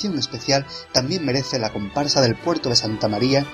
especial 0.05 0.65
también 0.91 1.25
merece 1.25 1.59
la 1.59 1.73
comparsa 1.73 2.21
del 2.21 2.35
puerto 2.35 2.69
de 2.69 2.75
Santa 2.75 3.07
María, 3.07 3.45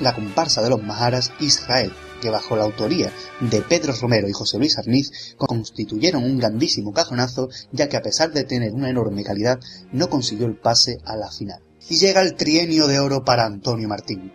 la 0.00 0.14
comparsa 0.14 0.62
de 0.62 0.70
los 0.70 0.82
Maharas 0.82 1.32
Israel, 1.40 1.92
que 2.20 2.30
bajo 2.30 2.56
la 2.56 2.64
autoría 2.64 3.12
de 3.40 3.60
Pedro 3.62 3.92
Romero 4.00 4.28
y 4.28 4.32
José 4.32 4.58
Luis 4.58 4.78
Arniz 4.78 5.34
constituyeron 5.36 6.24
un 6.24 6.38
grandísimo 6.38 6.92
cajonazo, 6.92 7.48
ya 7.72 7.88
que 7.88 7.96
a 7.96 8.02
pesar 8.02 8.32
de 8.32 8.44
tener 8.44 8.72
una 8.72 8.88
enorme 8.88 9.22
calidad, 9.24 9.60
no 9.92 10.08
consiguió 10.08 10.46
el 10.46 10.56
pase 10.56 10.98
a 11.04 11.16
la 11.16 11.30
final. 11.30 11.62
Y 11.88 11.98
llega 11.98 12.22
el 12.22 12.34
trienio 12.34 12.86
de 12.86 12.98
oro 12.98 13.24
para 13.24 13.44
Antonio 13.44 13.88
Martín. 13.88 14.32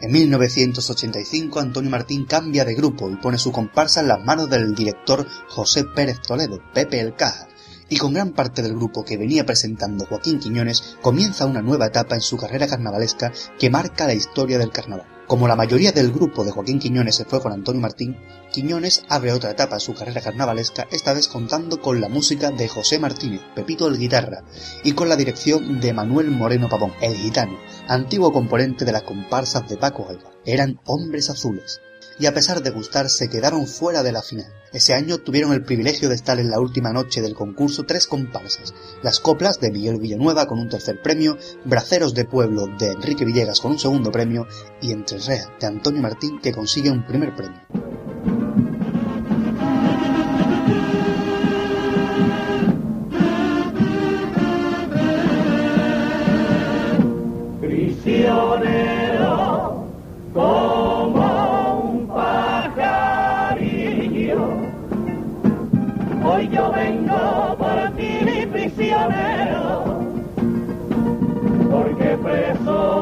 En 0.00 0.12
1985 0.12 1.58
Antonio 1.58 1.90
Martín 1.90 2.26
cambia 2.26 2.64
de 2.64 2.74
grupo 2.74 3.10
y 3.10 3.16
pone 3.16 3.38
su 3.38 3.50
comparsa 3.50 4.00
en 4.00 4.08
las 4.08 4.22
manos 4.22 4.50
del 4.50 4.74
director 4.74 5.26
José 5.48 5.84
Pérez 5.84 6.20
Toledo, 6.20 6.60
Pepe 6.74 7.00
el 7.00 7.14
Caja, 7.14 7.48
y 7.88 7.96
con 7.98 8.14
gran 8.14 8.32
parte 8.32 8.62
del 8.62 8.74
grupo 8.74 9.04
que 9.04 9.16
venía 9.16 9.46
presentando 9.46 10.06
Joaquín 10.06 10.38
Quiñones 10.38 10.96
comienza 11.02 11.46
una 11.46 11.62
nueva 11.62 11.86
etapa 11.86 12.14
en 12.14 12.20
su 12.20 12.36
carrera 12.36 12.66
carnavalesca 12.66 13.32
que 13.58 13.70
marca 13.70 14.06
la 14.06 14.14
historia 14.14 14.58
del 14.58 14.72
carnaval. 14.72 15.06
Como 15.26 15.48
la 15.48 15.56
mayoría 15.56 15.90
del 15.90 16.12
grupo 16.12 16.44
de 16.44 16.52
Joaquín 16.52 16.78
Quiñones 16.78 17.16
se 17.16 17.24
fue 17.24 17.40
con 17.40 17.52
Antonio 17.52 17.80
Martín, 17.80 18.16
Quiñones 18.52 19.04
abre 19.08 19.32
otra 19.32 19.50
etapa 19.50 19.74
en 19.74 19.80
su 19.80 19.92
carrera 19.92 20.20
carnavalesca, 20.20 20.86
esta 20.92 21.12
vez 21.12 21.26
contando 21.26 21.80
con 21.80 22.00
la 22.00 22.08
música 22.08 22.52
de 22.52 22.68
José 22.68 23.00
Martínez, 23.00 23.40
Pepito 23.54 23.88
el 23.88 23.98
Guitarra, 23.98 24.44
y 24.84 24.92
con 24.92 25.08
la 25.08 25.16
dirección 25.16 25.80
de 25.80 25.92
Manuel 25.92 26.30
Moreno 26.30 26.68
Pavón, 26.68 26.92
el 27.00 27.16
gitano, 27.16 27.58
antiguo 27.88 28.32
componente 28.32 28.84
de 28.84 28.92
las 28.92 29.02
comparsas 29.02 29.68
de 29.68 29.76
Paco 29.76 30.06
Alba. 30.08 30.30
Eran 30.44 30.80
hombres 30.86 31.28
azules 31.28 31.80
y 32.18 32.26
a 32.26 32.34
pesar 32.34 32.62
de 32.62 32.70
gustar 32.70 33.08
se 33.10 33.28
quedaron 33.28 33.66
fuera 33.66 34.02
de 34.02 34.12
la 34.12 34.22
final. 34.22 34.52
Ese 34.72 34.94
año 34.94 35.18
tuvieron 35.18 35.52
el 35.52 35.62
privilegio 35.62 36.08
de 36.08 36.14
estar 36.14 36.38
en 36.38 36.50
la 36.50 36.60
última 36.60 36.92
noche 36.92 37.22
del 37.22 37.34
concurso 37.34 37.84
tres 37.84 38.06
comparsas, 38.06 38.74
las 39.02 39.20
coplas 39.20 39.60
de 39.60 39.70
Miguel 39.70 39.98
Villanueva 39.98 40.46
con 40.46 40.58
un 40.58 40.68
tercer 40.68 41.00
premio, 41.00 41.38
Braceros 41.64 42.14
de 42.14 42.24
Pueblo 42.24 42.66
de 42.78 42.92
Enrique 42.92 43.24
Villegas 43.24 43.60
con 43.60 43.72
un 43.72 43.78
segundo 43.78 44.10
premio 44.10 44.46
y 44.80 44.92
Entre 44.92 45.18
Rea 45.18 45.50
de 45.60 45.66
Antonio 45.66 46.02
Martín 46.02 46.40
que 46.40 46.52
consigue 46.52 46.90
un 46.90 47.06
primer 47.06 47.34
premio. 47.34 48.15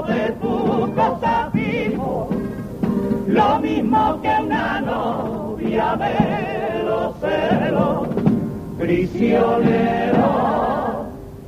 De 0.06 0.30
tu 0.40 0.94
cosa 0.94 1.50
vivo, 1.52 2.28
lo 3.26 3.58
mismo 3.60 4.20
que 4.22 4.28
una 4.42 4.80
novia 4.80 5.96
de 5.96 6.84
los 6.84 7.14
celos, 7.20 8.08
prisionero 8.78 10.26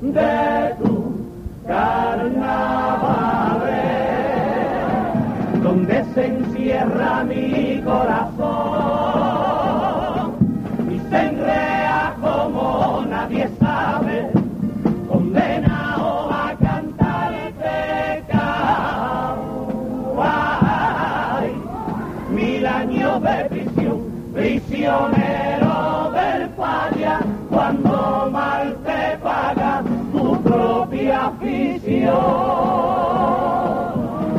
de 0.00 0.74
tu 0.82 1.14
carnaval, 1.66 3.60
donde 5.62 6.04
se 6.14 6.26
encierra 6.26 7.24
mi 7.24 7.82
corazón 7.82 8.75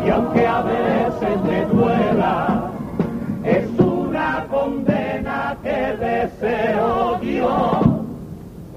Y 0.06 0.10
aunque 0.10 0.48
a 0.48 0.62
veces 0.62 1.44
te 1.46 1.66
duela, 1.66 2.72
es 3.44 3.68
una 3.80 4.46
condena 4.50 5.58
que 5.64 5.96
deseo 5.98 7.18
Dios 7.20 7.98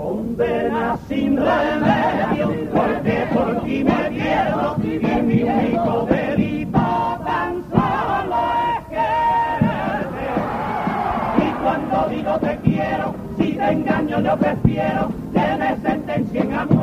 condena 0.01 0.99
sin 1.09 1.37
remedio, 1.37 2.71
porque 2.73 3.27
por 3.33 3.63
ti 3.63 3.85
me 3.85 4.11
pierdo 4.11 4.77
y 4.83 5.23
mi 5.23 5.43
único 5.43 6.07
delito 6.11 6.81
tan 7.25 7.63
solo 7.71 8.37
es 8.71 8.85
quererte. 8.89 10.27
Y 11.39 11.49
cuando 11.63 12.09
digo 12.09 12.39
te 12.39 12.59
quiero, 12.65 13.15
si 13.39 13.53
te 13.53 13.73
engaño 13.73 14.21
yo 14.21 14.37
prefiero 14.37 15.13
que 15.33 15.57
me 15.59 15.77
sentencien 15.83 16.55
a 16.55 16.65
muerte. 16.65 16.80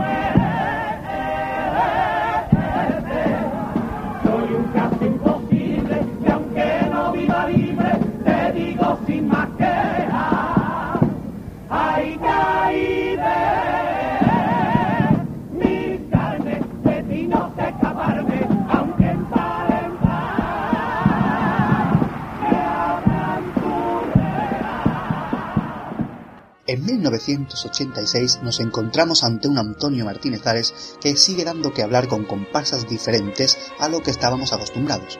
En 26.69 26.85
1986 26.85 28.39
nos 28.43 28.59
encontramos 28.59 29.23
ante 29.23 29.47
un 29.47 29.57
Antonio 29.57 30.03
Martínez 30.03 30.45
Ares 30.45 30.97
que 30.99 31.15
sigue 31.15 31.45
dando 31.45 31.73
que 31.73 31.81
hablar 31.81 32.09
con 32.09 32.25
comparsas 32.25 32.89
diferentes 32.89 33.57
a 33.79 33.87
lo 33.87 34.01
que 34.01 34.11
estábamos 34.11 34.51
acostumbrados, 34.51 35.17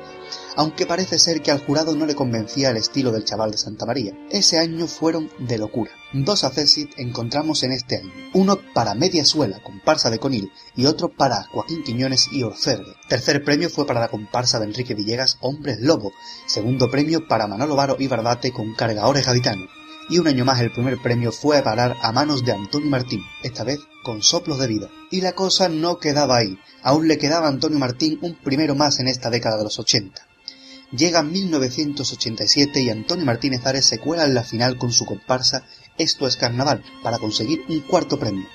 aunque 0.57 0.86
parece 0.86 1.17
ser 1.17 1.41
que 1.41 1.51
al 1.51 1.65
jurado 1.65 1.95
no 1.95 2.05
le 2.05 2.15
convencía 2.15 2.71
el 2.71 2.75
estilo 2.75 3.13
del 3.13 3.23
chaval 3.23 3.51
de 3.51 3.60
Santa 3.60 3.86
María. 3.86 4.12
Ese 4.29 4.60
año 4.60 4.88
fueron 4.88 5.29
de 5.39 5.57
locura. 5.57 5.91
Dos 6.12 6.43
acésit 6.43 6.91
encontramos 6.97 7.63
en 7.63 7.71
este 7.71 7.95
año, 7.95 8.12
uno 8.33 8.60
para 8.73 8.93
Media 8.93 9.23
Suela, 9.23 9.63
comparsa 9.63 10.10
de 10.10 10.19
Conil, 10.19 10.51
y 10.75 10.86
otro 10.86 11.07
para 11.07 11.45
Joaquín 11.45 11.81
Quiñones 11.81 12.27
y 12.29 12.43
Orferde. 12.43 12.93
Tercer 13.07 13.45
premio 13.45 13.69
fue 13.69 13.88
para 13.88 14.01
la 14.01 14.10
comparsa 14.10 14.60
de 14.60 14.65
Enrique 14.65 14.95
Villegas, 14.95 15.38
Hombres 15.39 15.79
Lobo. 15.79 16.12
Segundo 16.45 16.91
premio 16.91 17.25
para 17.25 17.47
Manolo 17.47 17.77
Varo 17.77 17.95
y 17.97 18.07
Barbate 18.07 18.51
con 18.51 18.73
Cargadores 18.75 19.25
Gaditano 19.25 19.67
y 20.09 20.19
un 20.19 20.27
año 20.27 20.45
más 20.45 20.59
el 20.61 20.71
primer 20.71 20.97
premio 21.01 21.31
fue 21.31 21.57
a 21.57 21.63
parar 21.63 21.95
a 22.01 22.11
manos 22.11 22.45
de 22.45 22.53
Antonio 22.53 22.89
Martín, 22.89 23.23
esta 23.43 23.63
vez 23.63 23.79
con 24.03 24.23
soplos 24.23 24.59
de 24.59 24.67
vida. 24.67 24.89
Y 25.11 25.21
la 25.21 25.33
cosa 25.33 25.69
no 25.69 25.99
quedaba 25.99 26.37
ahí, 26.37 26.57
aún 26.81 27.07
le 27.07 27.17
quedaba 27.17 27.47
a 27.47 27.49
Antonio 27.49 27.79
Martín 27.79 28.19
un 28.21 28.35
primero 28.35 28.75
más 28.75 28.99
en 28.99 29.07
esta 29.07 29.29
década 29.29 29.57
de 29.57 29.63
los 29.65 29.79
80. 29.79 30.27
Llega 30.91 31.21
1987 31.21 32.81
y 32.81 32.89
Antonio 32.89 33.25
Martínez 33.25 33.65
Ares 33.65 33.85
se 33.85 33.99
cuela 33.99 34.23
en 34.23 34.33
la 34.33 34.43
final 34.43 34.77
con 34.77 34.93
su 34.93 35.05
comparsa 35.05 35.65
Esto 35.97 36.27
es 36.27 36.37
Carnaval 36.37 36.81
para 37.03 37.17
conseguir 37.17 37.59
un 37.67 37.81
cuarto 37.81 38.17
premio. 38.17 38.47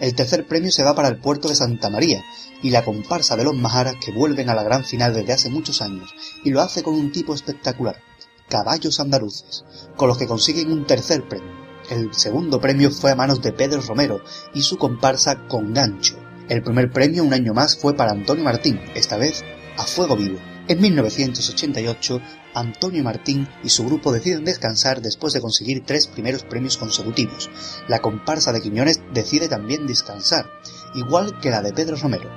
El 0.00 0.14
tercer 0.14 0.46
premio 0.46 0.72
se 0.72 0.82
va 0.82 0.94
para 0.94 1.08
el 1.08 1.18
puerto 1.18 1.48
de 1.48 1.54
Santa 1.54 1.90
María 1.90 2.24
y 2.62 2.70
la 2.70 2.84
comparsa 2.84 3.36
de 3.36 3.44
los 3.44 3.54
Majaras 3.54 3.96
que 4.02 4.12
vuelven 4.12 4.48
a 4.48 4.54
la 4.54 4.62
gran 4.62 4.84
final 4.84 5.12
desde 5.12 5.34
hace 5.34 5.50
muchos 5.50 5.82
años 5.82 6.14
y 6.42 6.50
lo 6.50 6.62
hace 6.62 6.82
con 6.82 6.94
un 6.94 7.12
tipo 7.12 7.34
espectacular, 7.34 8.00
caballos 8.48 9.00
andaluces, 9.00 9.64
con 9.96 10.08
los 10.08 10.18
que 10.18 10.26
consiguen 10.26 10.72
un 10.72 10.86
tercer 10.86 11.28
premio. 11.28 11.52
El 11.90 12.14
segundo 12.14 12.60
premio 12.60 12.90
fue 12.90 13.10
a 13.10 13.16
manos 13.16 13.42
de 13.42 13.52
Pedro 13.52 13.80
Romero 13.82 14.20
y 14.54 14.62
su 14.62 14.78
comparsa 14.78 15.46
Con 15.48 15.74
Gancho. 15.74 16.16
El 16.48 16.62
primer 16.62 16.90
premio 16.90 17.24
un 17.24 17.34
año 17.34 17.54
más 17.54 17.76
fue 17.76 17.94
para 17.94 18.12
Antonio 18.12 18.44
Martín, 18.44 18.80
esta 18.94 19.16
vez 19.16 19.44
a 19.76 19.84
fuego 19.84 20.16
vivo. 20.16 20.38
En 20.66 20.80
1988, 20.80 22.20
Antonio 22.54 23.02
Martín 23.02 23.48
y 23.62 23.68
su 23.68 23.84
grupo 23.84 24.12
deciden 24.12 24.44
descansar 24.44 25.02
después 25.02 25.34
de 25.34 25.42
conseguir 25.42 25.84
tres 25.84 26.06
primeros 26.06 26.44
premios 26.44 26.78
consecutivos. 26.78 27.50
La 27.88 28.00
comparsa 28.00 28.52
de 28.52 28.62
Quiñones 28.62 29.00
decide 29.12 29.48
también 29.48 29.86
descansar, 29.86 30.46
igual 30.94 31.38
que 31.40 31.50
la 31.50 31.60
de 31.60 31.72
Pedro 31.74 31.96
Romero. 31.96 32.30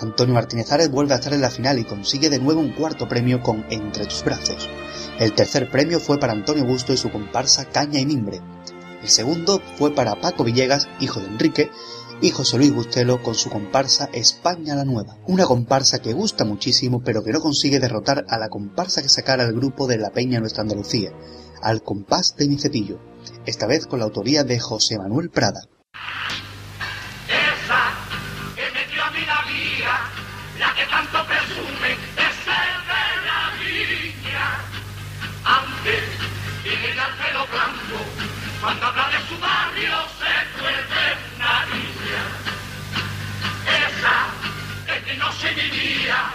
Antonio 0.00 0.34
Martínez 0.34 0.70
Ares 0.72 0.90
vuelve 0.90 1.12
a 1.12 1.16
estar 1.16 1.32
en 1.32 1.40
la 1.40 1.50
final 1.50 1.78
y 1.78 1.84
consigue 1.84 2.30
de 2.30 2.38
nuevo 2.38 2.60
un 2.60 2.72
cuarto 2.72 3.08
premio 3.08 3.42
con 3.42 3.64
Entre 3.70 4.06
tus 4.06 4.24
brazos. 4.24 4.68
El 5.18 5.32
tercer 5.32 5.70
premio 5.70 6.00
fue 6.00 6.18
para 6.18 6.32
Antonio 6.32 6.64
Busto 6.64 6.92
y 6.92 6.96
su 6.96 7.10
comparsa 7.10 7.66
Caña 7.66 8.00
y 8.00 8.06
Mimbre. 8.06 8.40
El 9.02 9.08
segundo 9.08 9.60
fue 9.76 9.94
para 9.94 10.20
Paco 10.20 10.44
Villegas, 10.44 10.88
hijo 10.98 11.20
de 11.20 11.26
Enrique, 11.26 11.70
y 12.20 12.30
José 12.30 12.56
Luis 12.56 12.72
Bustelo 12.72 13.22
con 13.22 13.34
su 13.34 13.50
comparsa 13.50 14.08
España 14.12 14.74
la 14.74 14.84
Nueva. 14.84 15.18
Una 15.26 15.44
comparsa 15.44 16.00
que 16.00 16.12
gusta 16.12 16.44
muchísimo 16.44 17.02
pero 17.04 17.22
que 17.22 17.32
no 17.32 17.40
consigue 17.40 17.80
derrotar 17.80 18.24
a 18.28 18.38
la 18.38 18.48
comparsa 18.48 19.02
que 19.02 19.08
sacara 19.08 19.44
el 19.44 19.54
grupo 19.54 19.86
de 19.86 19.98
La 19.98 20.10
Peña 20.10 20.40
Nuestra 20.40 20.62
Andalucía, 20.62 21.12
al 21.62 21.82
compás 21.82 22.34
de 22.36 22.48
mi 22.48 22.58
cepillo, 22.58 22.98
esta 23.46 23.66
vez 23.66 23.86
con 23.86 23.98
la 23.98 24.06
autoría 24.06 24.44
de 24.44 24.58
José 24.58 24.98
Manuel 24.98 25.30
Prada. 25.30 25.68
Cuando 38.64 38.86
habla 38.86 39.10
de 39.10 39.18
su 39.28 39.38
barrio 39.38 39.92
se 40.18 40.58
vuelve 40.58 41.04
naricia. 41.38 42.22
Esa 43.84 44.16
es 44.94 45.04
que 45.04 45.14
no 45.18 45.30
se 45.32 45.52
vivía, 45.52 46.30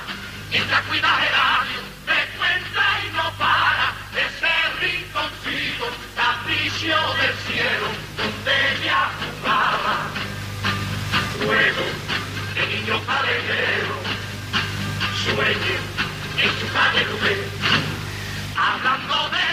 mientras 0.52 0.82
cuida 0.84 1.10
el 1.28 1.34
año, 1.34 1.80
me 2.06 2.38
cuenta 2.38 2.84
y 3.04 3.10
no 3.18 3.32
para, 3.40 3.94
ese 4.14 4.54
rinconcito, 4.80 5.86
capricho 6.16 6.98
del 7.20 7.36
cielo, 7.48 7.88
donde 8.16 8.54
ella 8.74 9.10
jugaba. 9.20 9.98
Luego, 11.40 11.86
de 12.54 12.68
niño 12.68 13.02
palejero, 13.08 13.96
sueño 15.24 15.78
en 16.38 16.60
su 16.60 16.74
calle 16.74 17.04
Rubén, 17.06 17.42
hablando 18.56 19.30
de 19.30 19.49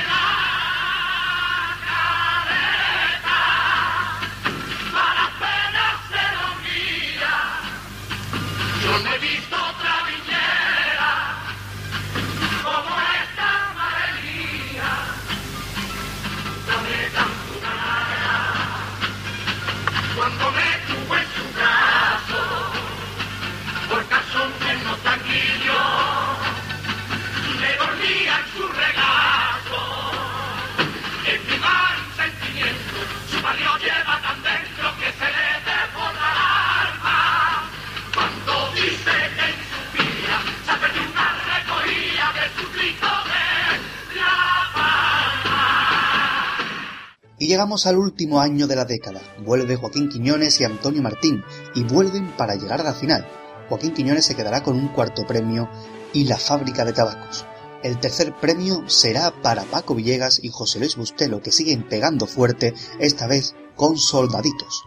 Llegamos 47.47 47.87
al 47.87 47.97
último 47.97 48.41
año 48.41 48.67
de 48.67 48.75
la 48.75 48.85
década. 48.85 49.21
Vuelve 49.45 49.77
Joaquín 49.77 50.09
Quiñones 50.09 50.61
y 50.61 50.65
Antonio 50.65 51.01
Martín, 51.01 51.45
y 51.77 51.85
vuelven 51.85 52.37
para 52.37 52.57
llegar 52.57 52.81
a 52.81 52.85
la 52.85 52.93
final. 52.93 53.25
Joaquín 53.69 53.95
Quiñones 53.95 54.25
se 54.25 54.35
quedará 54.35 54.65
con 54.65 54.77
un 54.77 54.89
cuarto 54.89 55.25
premio 55.25 55.71
y 56.13 56.25
la 56.25 56.39
fábrica 56.39 56.85
de 56.85 56.93
tabacos. 56.93 57.47
El 57.85 58.01
tercer 58.01 58.35
premio 58.41 58.83
será 58.89 59.31
para 59.43 59.63
Paco 59.63 59.95
Villegas 59.95 60.41
y 60.43 60.49
José 60.49 60.81
Luis 60.81 60.97
Bustelo, 60.97 61.41
que 61.41 61.53
siguen 61.53 61.89
pegando 61.89 62.27
fuerte, 62.27 62.75
esta 62.99 63.29
vez 63.29 63.55
con 63.77 63.97
soldaditos. 63.97 64.83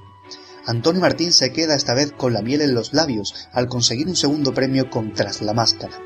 Antonio 0.65 0.99
Martín 0.99 1.31
se 1.31 1.53
queda 1.53 1.75
esta 1.75 1.93
vez 1.93 2.11
con 2.11 2.33
la 2.33 2.41
miel 2.41 2.59
en 2.59 2.75
los 2.75 2.93
labios 2.93 3.47
al 3.53 3.69
conseguir 3.69 4.07
un 4.07 4.17
segundo 4.17 4.53
premio 4.53 4.89
con 4.89 5.13
Tras 5.13 5.41
la 5.41 5.53
Máscara. 5.53 5.97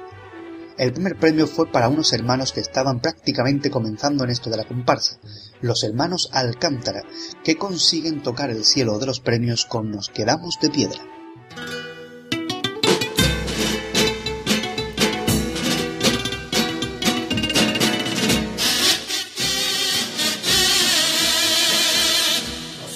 El 0.77 0.91
primer 0.91 1.15
premio 1.17 1.45
fue 1.45 1.71
para 1.71 1.87
unos 1.87 2.13
hermanos 2.13 2.51
que 2.51 2.59
estaban 2.59 2.99
prácticamente 2.99 3.69
comenzando 3.69 4.23
en 4.23 4.31
esto 4.31 4.49
de 4.49 4.57
la 4.57 4.63
comparsa, 4.63 5.19
los 5.61 5.83
hermanos 5.83 6.29
Alcántara, 6.33 7.03
que 7.43 7.57
consiguen 7.57 8.23
tocar 8.23 8.49
el 8.49 8.65
cielo 8.65 8.97
de 8.97 9.05
los 9.05 9.19
premios 9.19 9.65
con 9.65 9.91
Nos 9.91 10.09
quedamos 10.09 10.57
de 10.59 10.69
piedra. 10.71 10.99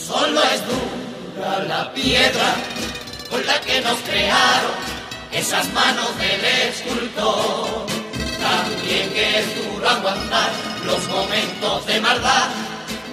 Solo 0.08 0.42
es 0.42 0.62
dura 0.66 1.64
la 1.66 1.94
piedra 1.94 2.56
con 3.30 3.46
la 3.46 3.62
que 3.62 3.82
nos 3.82 4.00
crearon 4.00 4.97
esas 5.38 5.72
manos 5.72 6.18
del 6.18 6.44
escultor. 6.70 7.86
También 8.40 9.10
que 9.14 9.40
es 9.40 9.56
duro 9.56 9.88
aguantar 9.88 10.52
los 10.86 11.08
momentos 11.08 11.86
de 11.86 12.02
maldad 12.02 12.50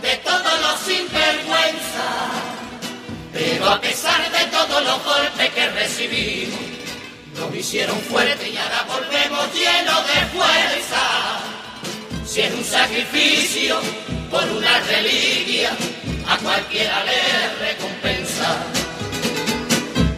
de 0.01 0.17
todos 0.19 0.61
los 0.63 0.81
sinvergüenza. 0.81 2.09
Pero 3.33 3.69
a 3.69 3.81
pesar 3.81 4.21
de 4.31 4.45
todos 4.47 4.85
los 4.85 5.05
golpes 5.05 5.51
que 5.51 5.71
recibimos, 5.71 6.61
nos 7.39 7.55
hicieron 7.55 7.99
fuerte 8.01 8.49
y 8.49 8.57
ahora 8.57 8.87
volvemos 8.89 9.47
llenos 9.53 10.07
de 10.07 10.21
fuerza. 10.37 11.05
Si 12.27 12.41
es 12.41 12.55
un 12.55 12.65
sacrificio 12.65 13.81
por 14.31 14.45
una 14.45 14.79
reliquia, 14.81 15.77
a 16.27 16.39
cualquiera 16.39 17.05
le 17.05 17.67
recompensa. 17.67 18.57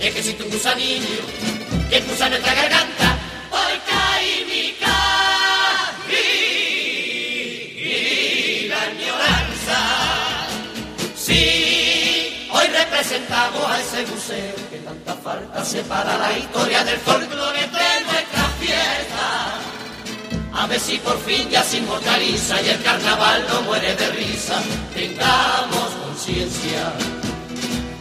Es 0.01 0.15
que 0.15 0.23
si 0.23 0.35
tu 0.35 0.45
gusanillo 0.45 1.56
que 1.91 2.01
cruza 2.01 2.29
nuestra 2.29 2.55
garganta, 2.55 3.17
hoy 3.51 3.81
cae 3.87 4.45
mi 4.47 4.75
y 7.79 8.69
la 8.69 8.83
añoranza. 8.83 9.79
Sí, 11.17 12.49
hoy 12.51 12.67
representamos 12.67 13.71
a 13.71 13.81
ese 13.81 14.07
museo 14.07 14.55
que 14.71 14.79
tanta 14.79 15.15
falta 15.15 15.65
separa 15.65 16.19
la 16.19 16.39
historia 16.39 16.85
del 16.85 16.99
folclore 16.99 17.61
de 17.61 18.05
nuestra 18.05 18.45
fiesta. 18.61 19.61
A 20.53 20.67
ver 20.67 20.81
si 20.81 20.99
por 20.99 21.19
fin 21.21 21.49
ya 21.51 21.63
se 21.63 21.79
inmortaliza 21.79 22.61
y 22.63 22.69
el 22.71 22.83
carnaval 22.83 23.47
no 23.49 23.63
muere 23.63 23.95
de 23.95 24.09
risa. 24.11 24.61
Tengamos 24.95 25.91
conciencia. 26.05 26.93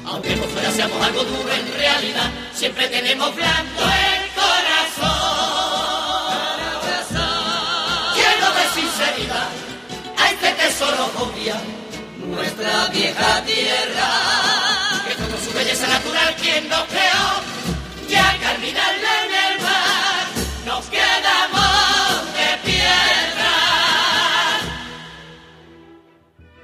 Aunque 0.05 0.35
por 0.37 0.47
fuera 0.49 0.71
seamos 0.71 1.05
algo 1.05 1.23
duro, 1.23 1.53
en 1.53 1.73
realidad 1.73 2.31
siempre 2.55 2.87
tenemos 2.87 3.35
blanco 3.35 3.83
el 3.83 4.31
corazón. 4.33 5.15
Lleno 8.15 8.47
de 8.57 8.63
sinceridad, 8.73 9.49
a 10.17 10.31
este 10.31 10.51
tesoro 10.51 11.11
obvia 11.19 11.57
nuestra 12.25 12.87
vieja 12.87 13.43
tierra. 13.43 14.09
Que 15.07 15.15
con 15.15 15.41
su 15.43 15.51
belleza 15.53 15.87
natural, 15.87 16.35
quien 16.41 16.69
nos 16.69 16.83
creó, 16.85 17.41
ya 18.09 18.37
caminarle 18.39 19.14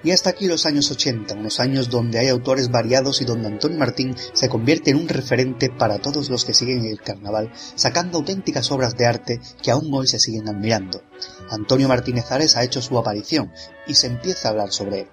Y 0.04 0.12
hasta 0.12 0.32
aquí 0.32 0.48
los 0.48 0.66
años 0.66 0.90
80, 0.90 1.36
unos 1.36 1.60
años 1.60 1.90
donde 1.90 2.18
hay 2.18 2.28
autores 2.30 2.72
variados 2.72 3.22
y 3.22 3.26
donde 3.26 3.48
Antonio 3.48 3.78
Martín 3.78 4.16
se 4.34 4.50
convierte 4.50 4.90
en 4.92 4.98
un 4.98 5.08
referente 5.08 5.70
para 5.70 6.00
todos 6.00 6.30
los 6.30 6.44
que 6.44 6.56
siguen 6.56 6.86
el 6.86 7.02
carnaval, 7.02 7.52
sacando 7.76 8.18
auténticas 8.18 8.72
obras 8.72 8.98
de 8.98 9.06
arte 9.06 9.40
que 9.62 9.70
aún 9.70 9.94
hoy 9.94 10.08
se 10.08 10.20
siguen 10.20 10.50
admirando. 10.50 11.04
Antonio 11.52 11.88
Martínez 11.88 12.32
Ares 12.32 12.58
ha 12.58 12.64
hecho 12.64 12.82
su 12.82 12.98
aparición 12.98 13.52
y 13.86 13.94
se 13.94 14.08
empieza 14.08 14.48
a 14.48 14.52
hablar 14.52 14.72
sobre 14.72 15.02
él. 15.02 15.08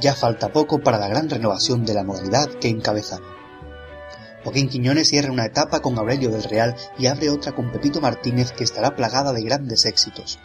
Ya 0.00 0.14
falta 0.14 0.52
poco 0.52 0.80
para 0.80 0.98
la 0.98 1.08
gran 1.08 1.28
renovación 1.28 1.84
de 1.84 1.94
la 1.94 2.04
modalidad 2.04 2.48
que 2.60 2.68
encabeza. 2.68 3.20
Joaquín 4.44 4.68
Quiñones 4.68 5.08
cierra 5.08 5.32
una 5.32 5.46
etapa 5.46 5.80
con 5.80 5.98
Aurelio 5.98 6.30
del 6.30 6.44
Real 6.44 6.76
y 6.96 7.06
abre 7.06 7.28
otra 7.30 7.52
con 7.52 7.72
Pepito 7.72 8.00
Martínez 8.00 8.52
que 8.52 8.64
estará 8.64 8.94
plagada 8.94 9.32
de 9.32 9.42
grandes 9.42 9.84
éxitos. 9.84 10.38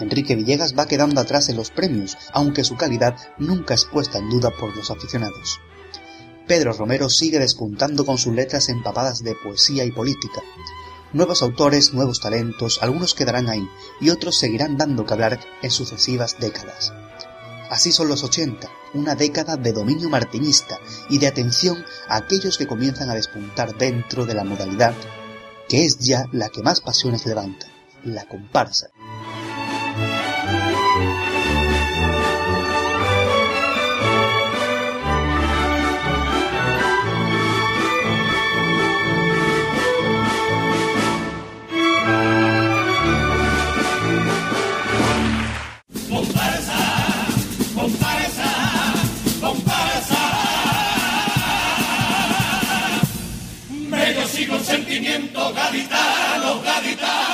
Enrique 0.00 0.34
Villegas 0.34 0.74
va 0.78 0.86
quedando 0.86 1.20
atrás 1.20 1.48
en 1.48 1.56
los 1.56 1.70
premios, 1.70 2.16
aunque 2.32 2.64
su 2.64 2.76
calidad 2.76 3.16
nunca 3.38 3.74
es 3.74 3.84
puesta 3.84 4.18
en 4.18 4.30
duda 4.30 4.50
por 4.50 4.74
los 4.76 4.90
aficionados. 4.90 5.60
Pedro 6.46 6.72
Romero 6.72 7.08
sigue 7.08 7.38
despuntando 7.38 8.04
con 8.04 8.18
sus 8.18 8.34
letras 8.34 8.68
empapadas 8.68 9.22
de 9.22 9.36
poesía 9.36 9.84
y 9.84 9.92
política. 9.92 10.42
Nuevos 11.12 11.42
autores, 11.42 11.92
nuevos 11.92 12.20
talentos, 12.20 12.78
algunos 12.82 13.14
quedarán 13.14 13.48
ahí 13.48 13.68
y 14.00 14.10
otros 14.10 14.36
seguirán 14.36 14.76
dando 14.76 15.04
que 15.04 15.12
hablar 15.12 15.40
en 15.62 15.70
sucesivas 15.70 16.36
décadas. 16.40 16.92
Así 17.70 17.92
son 17.92 18.08
los 18.08 18.24
80, 18.24 18.68
una 18.94 19.14
década 19.14 19.56
de 19.56 19.72
dominio 19.72 20.08
martinista 20.08 20.80
y 21.08 21.18
de 21.18 21.28
atención 21.28 21.84
a 22.08 22.16
aquellos 22.16 22.58
que 22.58 22.66
comienzan 22.66 23.10
a 23.10 23.14
despuntar 23.14 23.78
dentro 23.78 24.26
de 24.26 24.34
la 24.34 24.42
modalidad, 24.42 24.94
que 25.68 25.84
es 25.84 25.98
ya 25.98 26.26
la 26.32 26.48
que 26.48 26.64
más 26.64 26.80
pasiones 26.80 27.26
levanta, 27.26 27.68
la 28.02 28.24
comparsa. 28.26 28.90
gaditanos, 55.70 56.64
gaditanos. 56.64 57.29